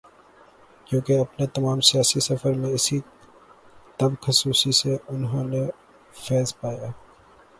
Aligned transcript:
کیونکہ 0.85 1.19
اپنے 1.19 1.45
تمام 1.47 1.79
سیاسی 1.81 2.19
سفر 2.19 2.53
میں 2.53 2.69
اسی 2.69 2.99
طب 3.97 4.11
خصوصی 4.21 4.71
سے 4.71 4.97
انہوں 5.07 5.43
نے 5.43 5.63
فیض 6.13 6.53
پایا۔ 6.61 6.89